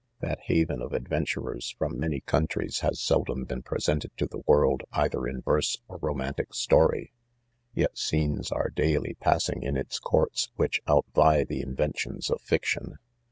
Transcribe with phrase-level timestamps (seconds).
[0.19, 5.27] That haven of adventurers from many countries has seldom been presented to the world, either
[5.27, 7.11] in verse or romantic story;
[7.75, 7.95] yet.
[7.99, 12.97] scenes are daily passing in its courts, which outvie the inven tions of fiction.